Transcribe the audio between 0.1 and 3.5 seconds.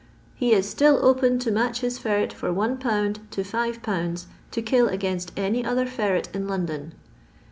He is still open to match his Ferret for £\ to